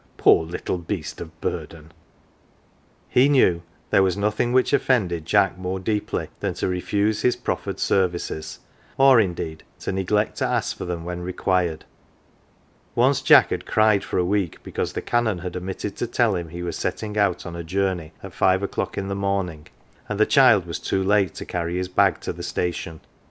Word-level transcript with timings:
Poor 0.17 0.43
little 0.47 0.79
beast 0.79 1.21
of 1.21 1.29
burden!" 1.41 1.91
196 3.13 3.17
LITTLE 3.21 3.29
PAUPERS 3.29 3.29
He 3.29 3.29
knew 3.29 3.63
there 3.91 4.01
was 4.01 4.17
nothing 4.17 4.51
which 4.51 4.73
offended 4.73 5.27
Jack 5.27 5.59
more 5.59 5.79
deeply 5.79 6.27
than 6.39 6.55
to 6.55 6.67
refuse 6.67 7.21
his 7.21 7.35
proffered 7.35 7.79
services, 7.79 8.57
or, 8.97 9.19
indeed, 9.19 9.61
to 9.79 9.91
neglect 9.91 10.37
to 10.39 10.45
ask 10.45 10.75
for 10.75 10.85
them 10.85 11.05
when 11.05 11.21
required. 11.21 11.85
Once 12.95 13.21
Jack 13.21 13.51
had 13.51 13.67
cried 13.67 14.03
for 14.03 14.17
a 14.17 14.25
week 14.25 14.57
because 14.63 14.93
the 14.93 15.03
Canon 15.03 15.37
had 15.37 15.55
omitted 15.55 15.95
to 15.97 16.07
tell 16.07 16.33
him 16.35 16.49
he 16.49 16.63
was 16.63 16.75
setting 16.75 17.15
out 17.15 17.45
on 17.45 17.55
a 17.55 17.63
journey 17.63 18.11
at 18.23 18.33
five 18.33 18.63
o'clock 18.63 18.97
in 18.97 19.07
the 19.07 19.13
morning, 19.13 19.67
and 20.09 20.19
the 20.19 20.25
child 20.25 20.65
was 20.65 20.79
too 20.79 21.03
late 21.03 21.35
to 21.35 21.45
carry 21.45 21.77
his 21.77 21.87
bag 21.87 22.19
to 22.21 22.33
the 22.33 22.41
station. 22.41 23.01